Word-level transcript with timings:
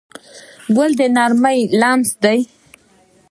ګل 0.75 0.91
د 0.99 1.01
نرمۍ 1.15 1.59
لمس 1.79 2.09
دی. 2.23 2.39